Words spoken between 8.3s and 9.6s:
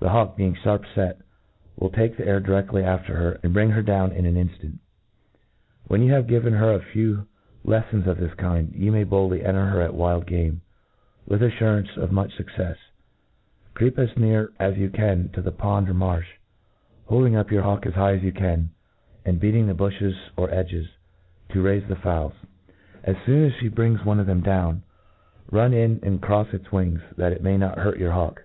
kind, you may boldly